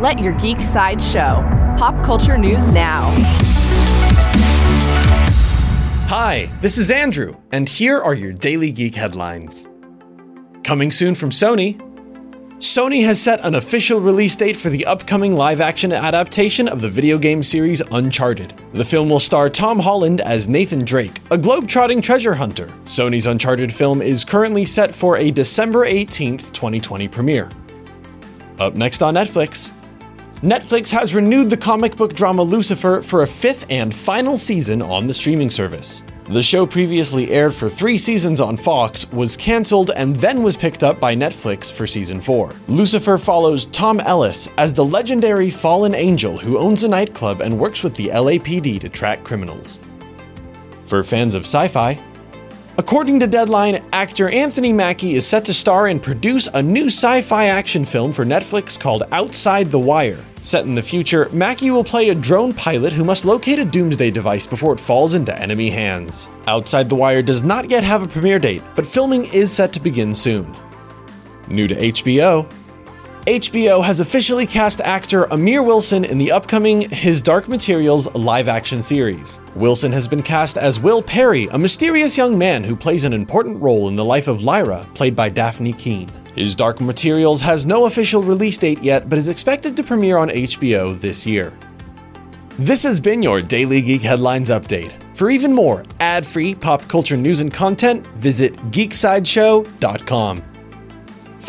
[0.00, 1.44] Let your geek side show.
[1.76, 3.10] Pop culture news now.
[6.08, 9.68] Hi, this is Andrew, and here are your daily geek headlines.
[10.64, 11.78] Coming soon from Sony.
[12.60, 16.88] Sony has set an official release date for the upcoming live action adaptation of the
[16.88, 18.54] video game series Uncharted.
[18.72, 22.68] The film will star Tom Holland as Nathan Drake, a globe-trotting treasure hunter.
[22.84, 27.50] Sony's Uncharted film is currently set for a December 18th, 2020 premiere.
[28.58, 29.72] Up next on Netflix,
[30.42, 35.06] Netflix has renewed the comic book drama Lucifer for a fifth and final season on
[35.06, 36.02] the streaming service.
[36.28, 40.82] The show previously aired for three seasons on Fox, was cancelled, and then was picked
[40.82, 42.52] up by Netflix for season 4.
[42.68, 47.82] Lucifer follows Tom Ellis as the legendary fallen angel who owns a nightclub and works
[47.82, 49.78] with the LAPD to track criminals.
[50.86, 51.98] For fans of sci fi,
[52.78, 57.20] According to Deadline, actor Anthony Mackie is set to star and produce a new sci
[57.22, 60.24] fi action film for Netflix called Outside the Wire.
[60.40, 64.10] Set in the future, Mackie will play a drone pilot who must locate a doomsday
[64.10, 66.28] device before it falls into enemy hands.
[66.46, 69.80] Outside the Wire does not yet have a premiere date, but filming is set to
[69.80, 70.56] begin soon.
[71.48, 72.50] New to HBO,
[73.26, 78.80] HBO has officially cast actor Amir Wilson in the upcoming His Dark Materials live action
[78.80, 79.38] series.
[79.54, 83.60] Wilson has been cast as Will Parry, a mysterious young man who plays an important
[83.60, 86.08] role in the life of Lyra, played by Dafne Keen.
[86.34, 90.30] His Dark Materials has no official release date yet, but is expected to premiere on
[90.30, 91.52] HBO this year.
[92.58, 94.94] This has been your Daily Geek Headlines Update.
[95.14, 100.42] For even more ad free pop culture news and content, visit geeksideshow.com.